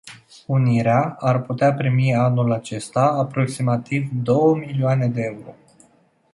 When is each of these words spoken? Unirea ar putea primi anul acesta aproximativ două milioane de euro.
Unirea 0.47 1.15
ar 1.19 1.41
putea 1.41 1.73
primi 1.73 2.15
anul 2.15 2.51
acesta 2.51 3.01
aproximativ 3.01 4.09
două 4.23 4.55
milioane 4.55 5.07
de 5.07 5.21
euro. 5.21 5.55